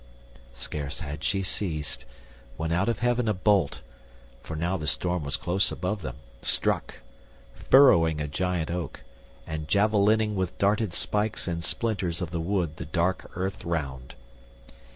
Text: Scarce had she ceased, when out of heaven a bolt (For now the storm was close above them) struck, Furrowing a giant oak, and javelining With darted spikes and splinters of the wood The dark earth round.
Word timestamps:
Scarce 0.55 1.01
had 1.01 1.23
she 1.23 1.43
ceased, 1.43 2.05
when 2.57 2.71
out 2.71 2.89
of 2.89 2.97
heaven 3.01 3.27
a 3.27 3.35
bolt 3.35 3.81
(For 4.41 4.55
now 4.55 4.75
the 4.75 4.87
storm 4.87 5.23
was 5.23 5.37
close 5.37 5.71
above 5.71 6.01
them) 6.01 6.15
struck, 6.41 7.01
Furrowing 7.69 8.19
a 8.19 8.27
giant 8.27 8.71
oak, 8.71 9.01
and 9.45 9.67
javelining 9.67 10.33
With 10.33 10.57
darted 10.57 10.95
spikes 10.95 11.47
and 11.47 11.63
splinters 11.63 12.19
of 12.19 12.31
the 12.31 12.41
wood 12.41 12.77
The 12.77 12.85
dark 12.85 13.29
earth 13.35 13.63
round. 13.63 14.15